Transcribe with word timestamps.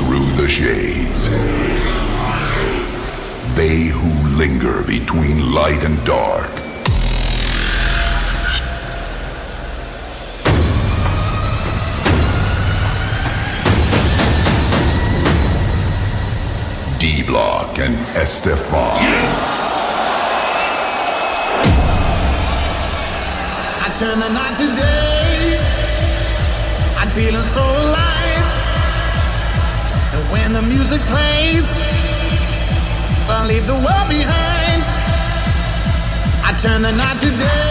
through 0.00 0.30
the 0.40 0.48
shades. 0.48 1.28
They 3.54 3.88
who 3.96 4.10
linger 4.42 4.82
between 4.86 5.52
light 5.52 5.84
and 5.84 5.96
dark. 6.06 6.50
D 16.98 17.22
Block 17.26 17.78
and 17.78 17.94
S-te-Fan. 18.16 19.00
I 23.84 23.88
turn 24.00 24.18
the 24.18 24.30
night 24.40 24.56
to 24.60 24.66
day. 24.80 25.58
I'm 26.96 27.10
feeling 27.10 27.44
so 27.44 27.60
alive. 27.60 27.99
And 30.52 30.56
the 30.56 30.68
music 30.68 31.00
plays, 31.02 31.70
I 33.30 33.46
leave 33.46 33.68
the 33.68 33.74
world 33.74 34.08
behind. 34.08 34.82
I 36.42 36.52
turn 36.58 36.82
the 36.82 36.90
night 36.90 37.20
to 37.20 37.30
day. 37.38 37.69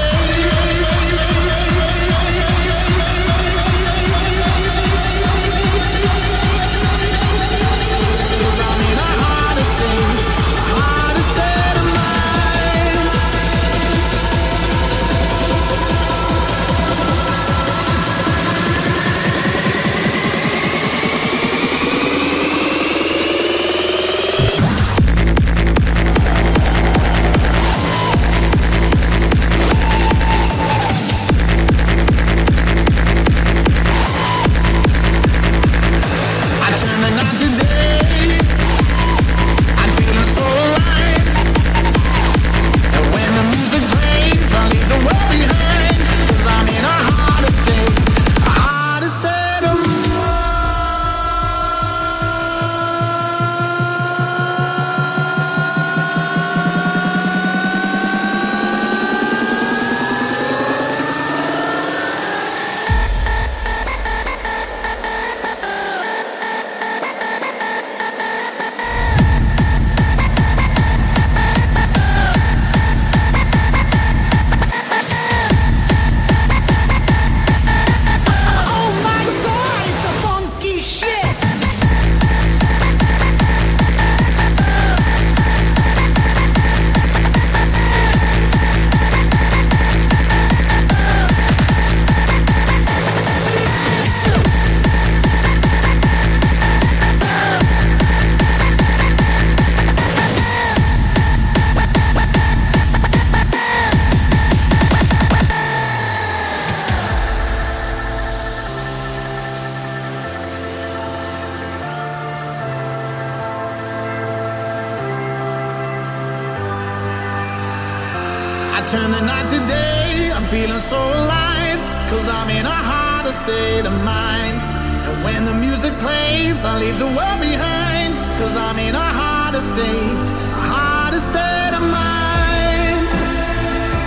I 118.79 118.85
turn 118.85 119.11
the 119.11 119.19
night 119.19 119.45
to 119.51 119.59
day. 119.67 120.31
I'm 120.31 120.45
feeling 120.45 120.79
so 120.79 120.95
alive. 120.95 121.79
Cause 122.07 122.29
I'm 122.29 122.47
in 122.47 122.65
a 122.65 122.79
harder 122.91 123.33
state 123.33 123.83
of 123.83 123.91
mind. 124.07 124.55
And 125.03 125.19
when 125.21 125.43
the 125.43 125.53
music 125.53 125.91
plays, 125.99 126.63
I 126.63 126.79
leave 126.79 126.97
the 126.97 127.11
world 127.11 127.43
behind. 127.43 128.15
Cause 128.39 128.55
I'm 128.55 128.79
in 128.79 128.95
a 128.95 129.09
harder 129.19 129.59
state, 129.59 130.27
a 130.55 130.63
harder 130.71 131.19
state 131.19 131.75
of 131.75 131.83
mind. 131.91 133.03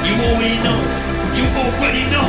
You 0.09 0.15
already 0.25 0.57
know. 0.65 0.81
You 1.37 1.45
already 1.53 2.09
know. 2.09 2.25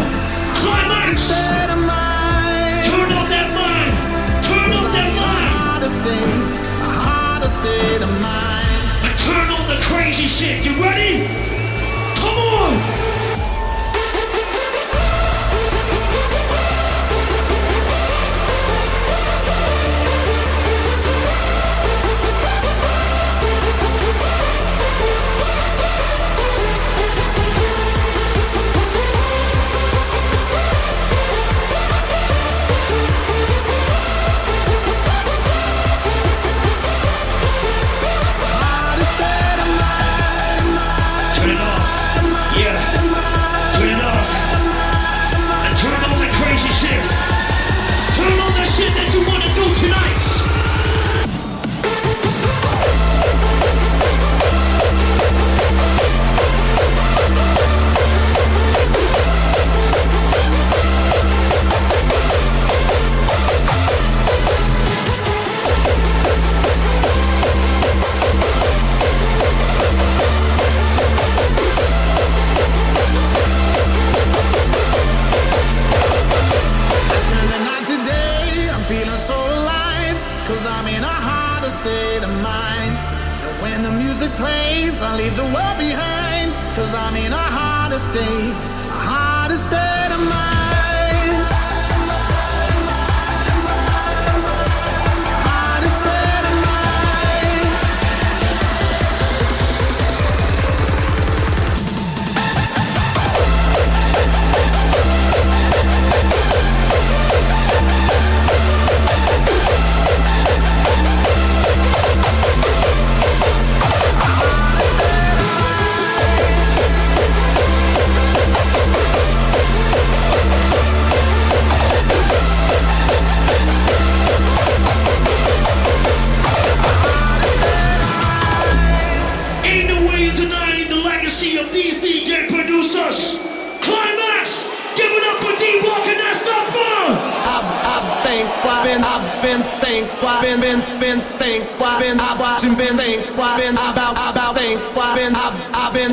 Climax! 0.60 1.24
State 1.24 1.72
of 1.72 1.80
mind. 1.80 2.84
Turn 2.92 3.10
on 3.24 3.28
that 3.32 3.50
mind! 3.56 3.96
Turn 4.44 4.70
on 4.84 4.88
that 4.92 5.10
mind! 5.16 5.48
harder 5.64 5.88
state, 5.88 6.56
a 6.60 6.92
harder 7.08 7.48
state 7.48 8.04
of 8.04 8.12
mind. 8.20 8.84
And 9.08 9.16
turn 9.32 9.48
on 9.48 9.64
the 9.72 9.80
crazy 9.88 10.28
shit. 10.28 10.68
You 10.68 10.76
ready? 10.84 11.53
Come 12.24 12.38
on! 12.38 13.13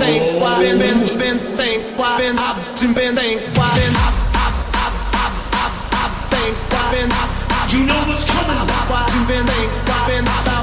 think 0.00 0.41
why 0.41 0.62
been 0.62 0.79
been 0.79 0.99
been 1.19 1.38
think 1.56 1.99
why 1.99 2.19
been 2.19 2.38
I've 2.38 2.56
been 2.97 3.14
think 3.14 3.41
why 3.56 3.69
been 3.76 3.94
I 3.94 4.08
I 4.32 4.49
I 4.81 4.88
I 5.12 5.26
I 5.52 5.67
I 5.93 6.06
think 6.32 6.55
why 6.73 6.85
been 6.93 7.11
you 7.73 7.87
know 7.87 8.00
what's 8.08 8.25
coming 8.25 8.56
why 8.91 9.05
been 9.29 9.47
think 9.47 9.70
why 9.88 10.00
been 10.08 10.59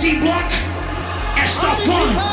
D 0.00 0.18
Block 0.18 0.50
and 1.36 1.40
S-te-Fan. 1.40 2.29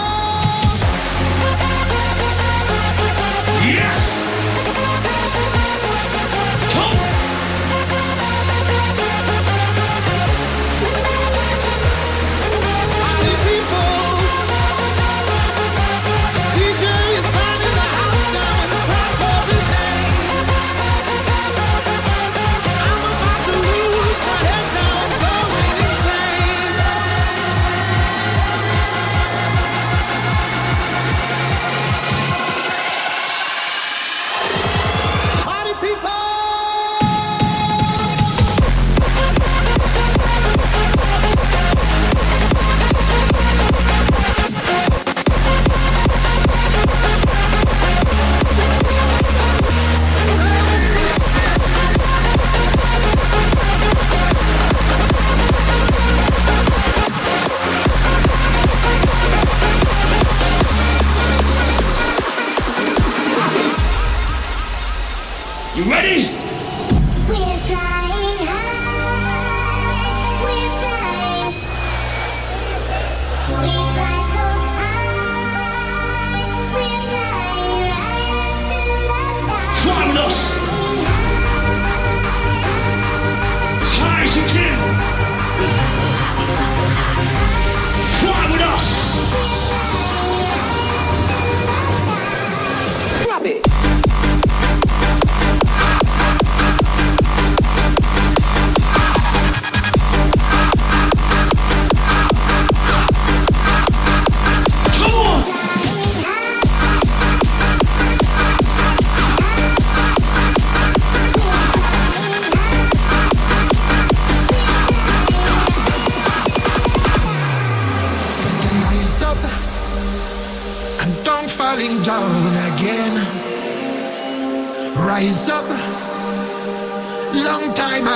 fly. 67.68 68.07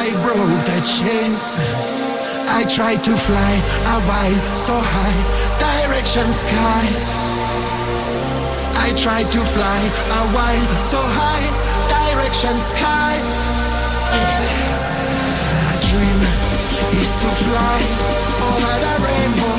I 0.04 0.10
broke 0.24 0.66
the 0.66 0.80
chains. 0.82 1.44
I 2.50 2.66
tried 2.66 3.04
to 3.04 3.16
fly 3.16 3.54
a 3.96 4.00
while 4.10 4.40
so 4.56 4.74
high, 4.74 5.20
direction 5.62 6.34
sky. 6.34 6.86
I 8.82 8.96
tried 8.98 9.30
to 9.36 9.42
fly 9.54 9.82
a 10.20 10.24
while 10.34 10.66
so 10.82 11.02
high, 11.20 11.46
direction 11.94 12.58
sky. 12.58 13.14
Yeah. 14.18 14.50
A 15.70 15.78
dream 15.90 16.22
is 17.02 17.12
to 17.22 17.30
fly 17.46 17.80
over 18.50 18.74
the 18.84 18.94
rainbow. 19.06 19.51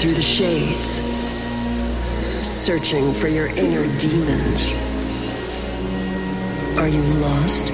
through 0.00 0.14
the 0.14 0.22
shades, 0.22 1.02
searching 2.42 3.12
for 3.12 3.28
your 3.28 3.48
inner 3.48 3.84
demons. 3.98 4.72
Are 6.78 6.88
you 6.88 7.02
lost 7.20 7.70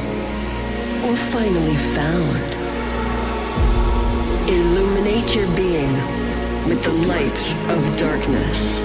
or 1.04 1.14
finally 1.14 1.76
found? 1.76 2.54
Illuminate 4.50 5.36
your 5.36 5.46
being 5.54 5.92
with 6.66 6.82
the 6.82 6.90
light 7.06 7.54
of 7.70 7.96
darkness. 7.96 8.80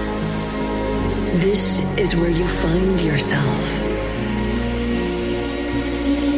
This 1.41 1.79
is 1.97 2.15
where 2.15 2.29
you 2.29 2.45
find 2.45 3.01
yourself. 3.01 3.81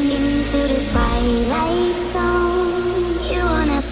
Into 0.09 0.57
the 0.57 0.89
twilight 0.89 1.97
zone, 2.13 3.27
you 3.29 3.41
wanna. 3.43 3.83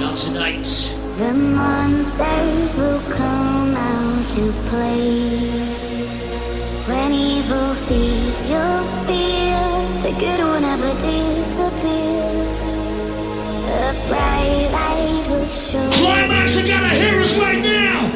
Not 0.00 0.18
tonight. 0.18 0.99
The 1.20 1.34
monsters 1.34 2.78
will 2.78 3.02
come 3.10 3.76
out 3.76 4.30
to 4.30 4.52
play. 4.70 5.50
When 6.88 7.12
evil 7.12 7.74
feeds 7.74 8.48
your 8.48 8.80
fear, 9.04 9.60
the 10.00 10.12
good 10.18 10.40
will 10.40 10.60
never 10.60 10.92
disappear. 10.94 12.24
A 13.68 13.92
bright 14.08 14.68
light 14.72 15.26
will 15.28 15.44
show. 15.44 15.90
Climax, 15.90 16.56
you 16.56 16.66
gotta 16.66 16.88
hear 16.88 17.20
us 17.20 17.36
right 17.36 17.60
now! 17.60 18.09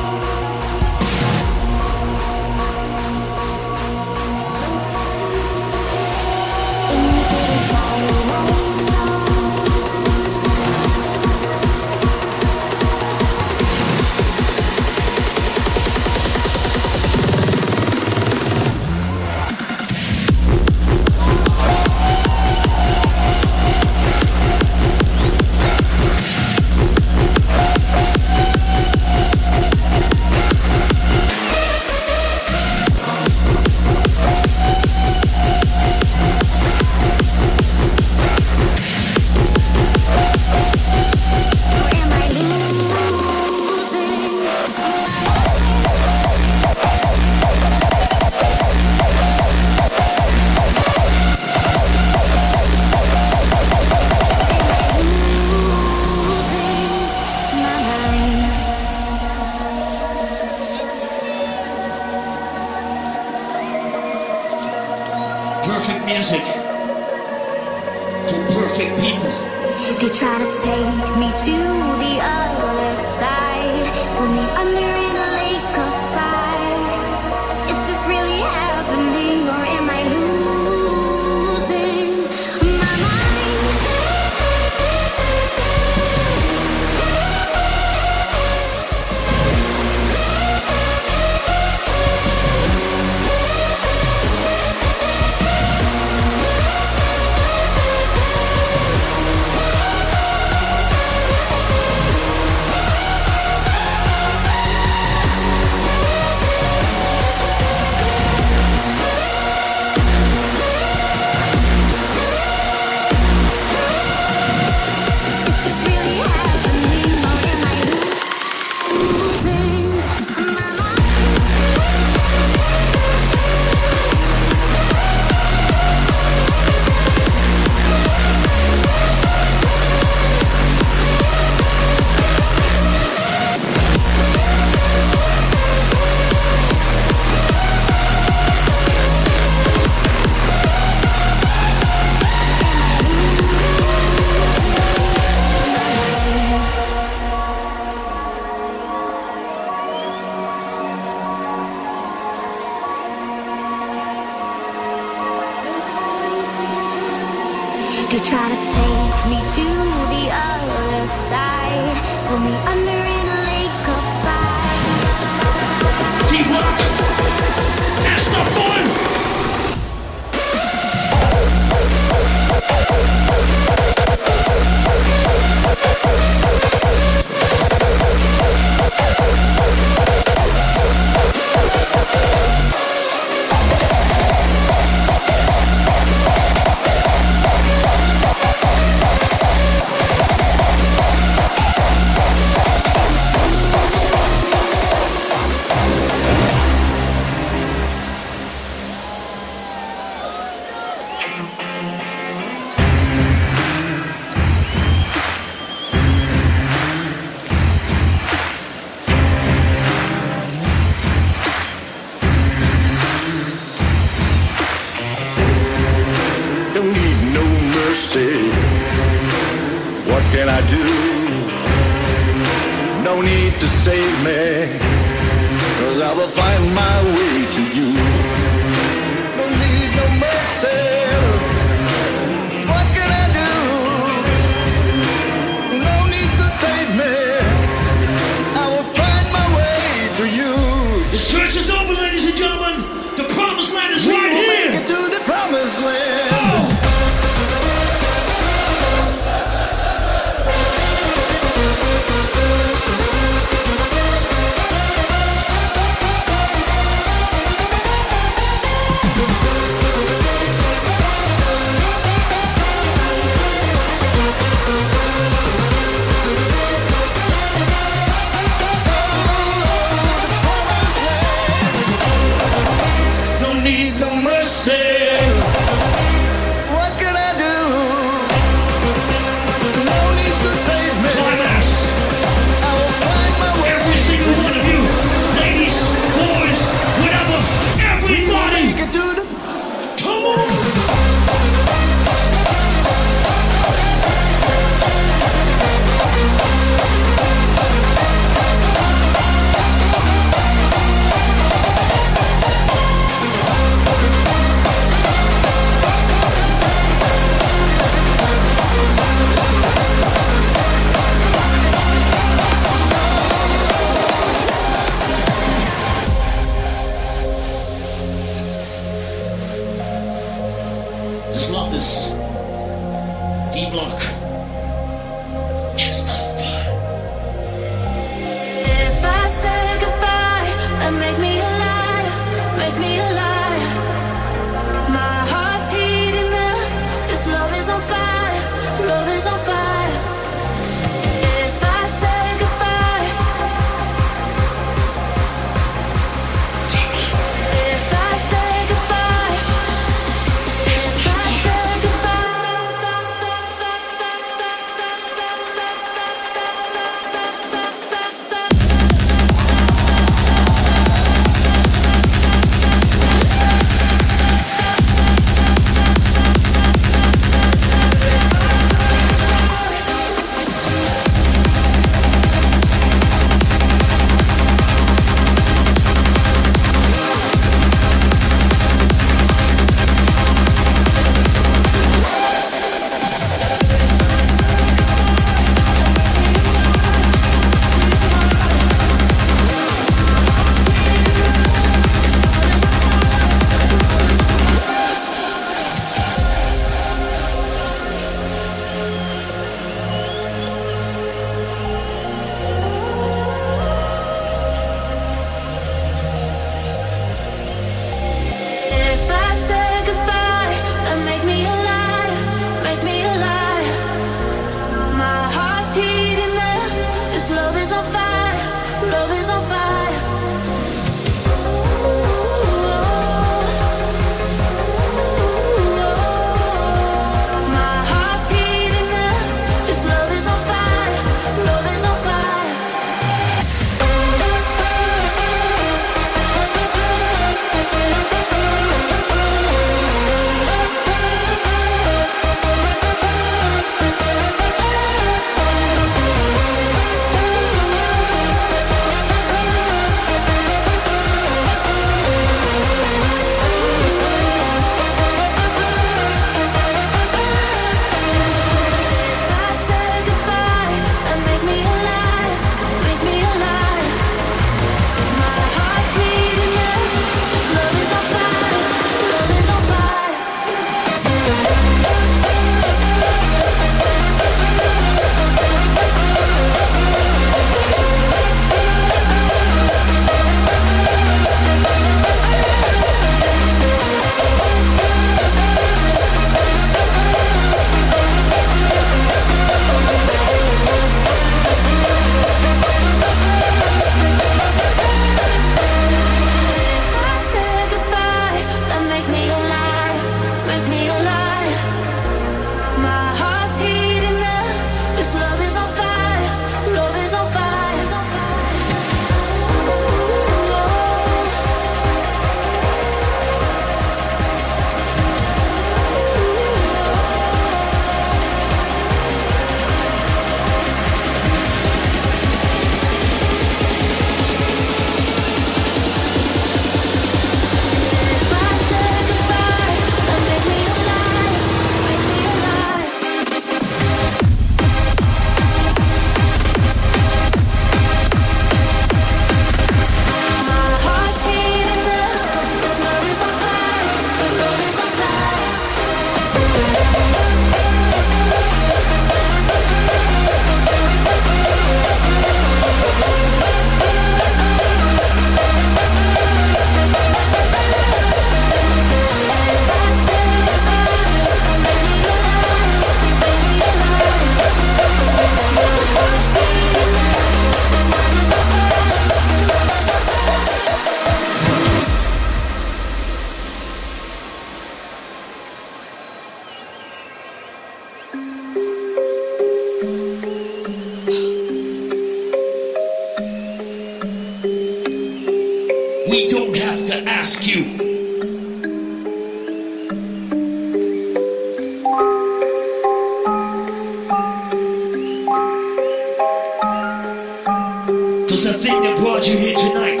Cause 598.34 598.42
the 598.42 598.52
thing 598.54 598.82
that 598.82 598.96
brought 598.96 599.28
you 599.28 599.36
here 599.36 599.54
tonight, 599.54 600.00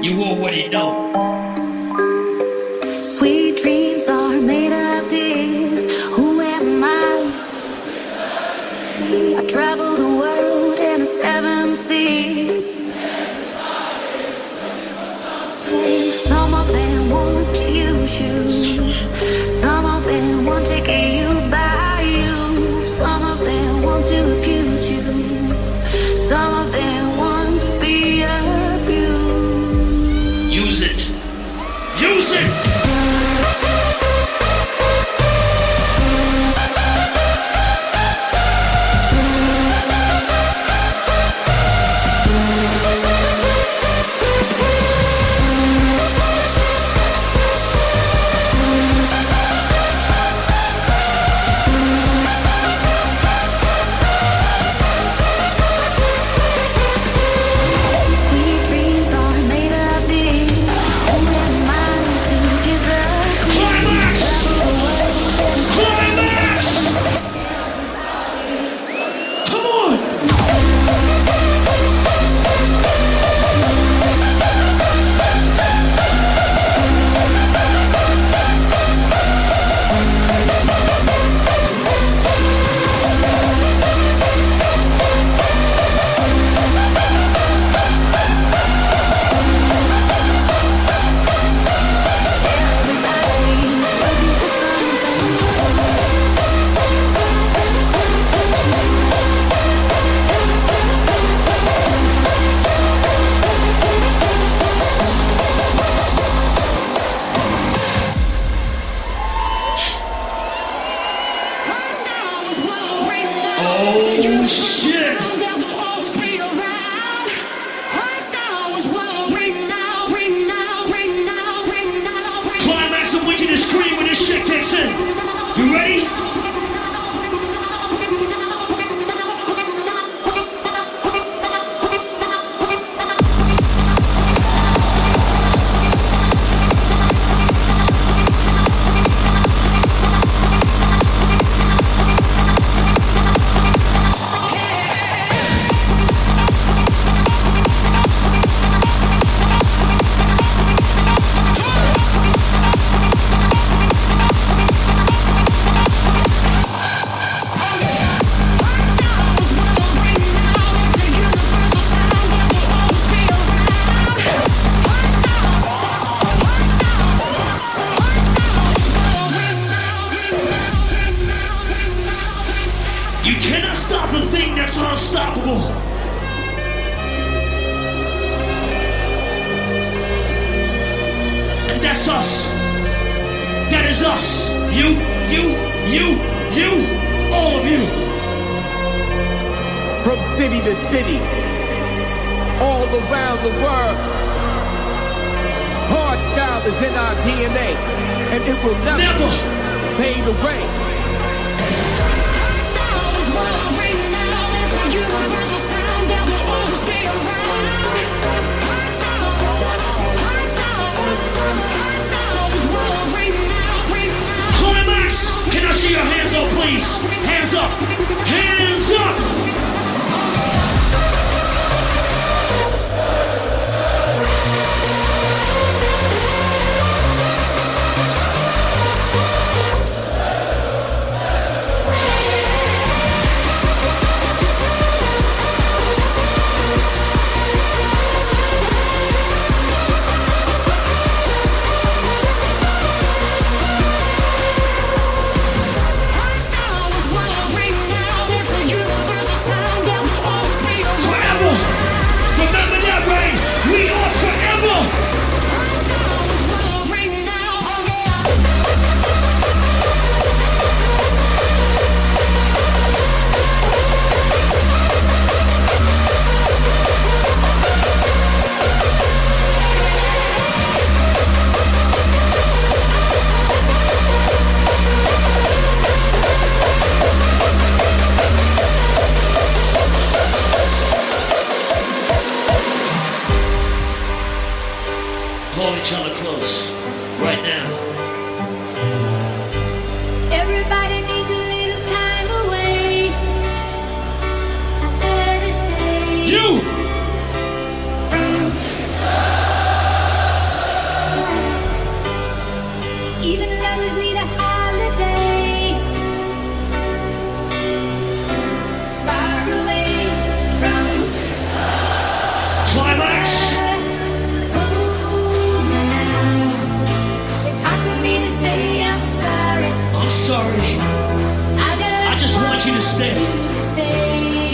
you 0.00 0.22
already 0.22 0.68
know. 0.68 1.53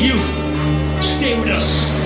You, 0.01 0.17
stay 1.03 1.39
with 1.39 1.51
us. 1.51 2.00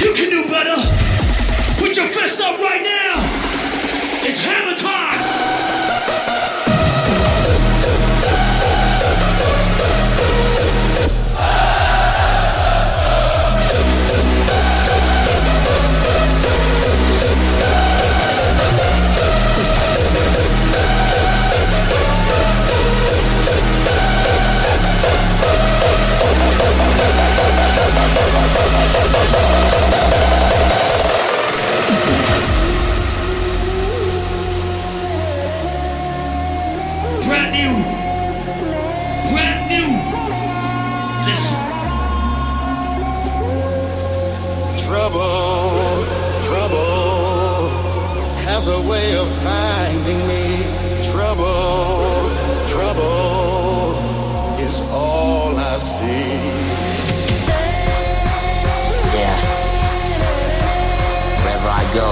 You 0.00 0.14
can 0.14 0.30
do 0.30 0.44
better. 0.44 0.76
Put 1.80 1.96
your 1.96 2.06
fist 2.06 2.40
up 2.40 2.60
right 2.60 2.82
now. 2.82 3.14
It's 4.22 4.38
hammer 4.38 4.76
time. 4.76 5.17
way 48.88 49.14
of 49.16 49.28
finding 49.44 50.20
me. 50.26 50.64
Trouble, 51.12 52.30
trouble 52.66 53.92
is 54.58 54.80
all 54.90 55.54
I 55.56 55.76
see. 55.76 56.32
Yeah. 59.12 59.36
Wherever 61.42 61.68
I 61.68 61.84
go, 61.92 62.08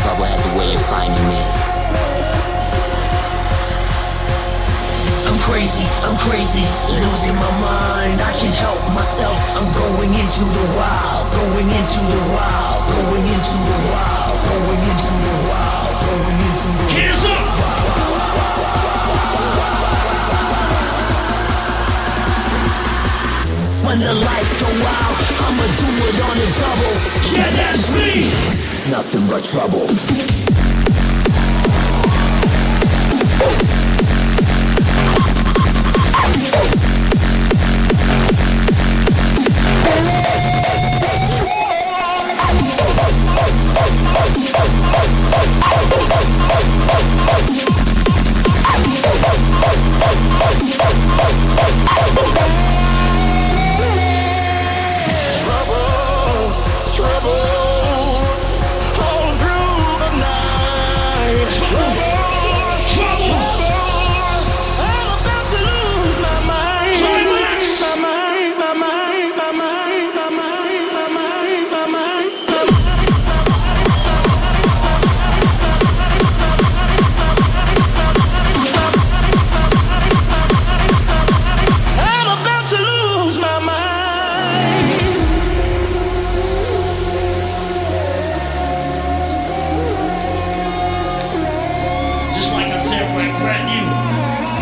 trouble 0.00 0.26
has 0.28 0.42
a 0.44 0.58
way 0.58 0.74
of 0.74 0.82
finding 0.92 1.26
me. 1.32 1.42
I'm 5.28 5.38
crazy, 5.48 5.86
I'm 6.04 6.16
crazy, 6.28 6.66
losing 6.92 7.36
my 7.36 7.52
mind. 7.64 8.20
I 8.20 8.32
can't 8.36 8.58
help 8.66 8.80
myself. 8.92 9.38
I'm 9.56 9.68
going 9.72 10.12
into 10.12 10.44
the 10.44 10.66
wild, 10.76 11.24
going 11.32 11.68
into 11.80 12.00
the 12.12 12.34
wild. 12.34 12.55
in 26.46 26.52
trouble. 26.52 26.92
Yeah, 27.34 27.50
that's 27.50 27.90
me. 27.90 28.30
Nothing 28.90 29.26
but 29.28 29.42
trouble. 29.42 30.45